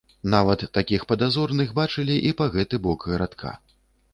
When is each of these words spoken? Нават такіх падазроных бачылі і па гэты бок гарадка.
Нават 0.33 0.63
такіх 0.77 1.03
падазроных 1.11 1.75
бачылі 1.81 2.15
і 2.31 2.33
па 2.41 2.45
гэты 2.57 2.75
бок 2.87 2.99
гарадка. 3.13 3.57